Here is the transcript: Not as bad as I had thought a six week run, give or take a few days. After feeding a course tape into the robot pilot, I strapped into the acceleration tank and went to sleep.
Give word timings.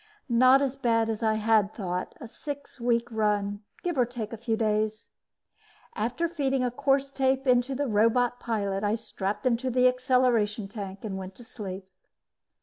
Not 0.29 0.63
as 0.63 0.75
bad 0.75 1.11
as 1.11 1.21
I 1.21 1.35
had 1.35 1.71
thought 1.71 2.15
a 2.19 2.27
six 2.27 2.79
week 2.81 3.07
run, 3.11 3.61
give 3.83 3.99
or 3.99 4.05
take 4.07 4.33
a 4.33 4.37
few 4.37 4.57
days. 4.57 5.11
After 5.95 6.27
feeding 6.27 6.63
a 6.63 6.71
course 6.71 7.13
tape 7.13 7.45
into 7.45 7.75
the 7.75 7.85
robot 7.85 8.39
pilot, 8.39 8.83
I 8.83 8.95
strapped 8.95 9.45
into 9.45 9.69
the 9.69 9.87
acceleration 9.87 10.67
tank 10.67 11.03
and 11.05 11.19
went 11.19 11.35
to 11.35 11.43
sleep. 11.43 11.87